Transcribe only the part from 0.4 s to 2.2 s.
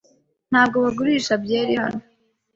Ntabwo bagurisha byeri hano.